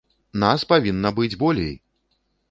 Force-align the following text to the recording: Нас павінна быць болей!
Нас 0.43 0.63
павінна 0.71 1.11
быць 1.19 1.33
болей! 1.43 1.75